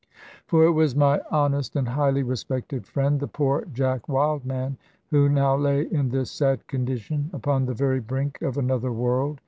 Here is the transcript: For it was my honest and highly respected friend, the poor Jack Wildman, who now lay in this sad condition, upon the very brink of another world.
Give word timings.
For 0.47 0.63
it 0.63 0.71
was 0.71 0.95
my 0.95 1.21
honest 1.29 1.75
and 1.75 1.89
highly 1.89 2.23
respected 2.23 2.87
friend, 2.87 3.19
the 3.19 3.27
poor 3.27 3.65
Jack 3.71 4.09
Wildman, 4.09 4.77
who 5.11 5.29
now 5.29 5.55
lay 5.55 5.83
in 5.85 6.09
this 6.09 6.31
sad 6.31 6.65
condition, 6.65 7.29
upon 7.33 7.67
the 7.67 7.75
very 7.75 7.99
brink 7.99 8.41
of 8.41 8.57
another 8.57 8.91
world. 8.91 9.39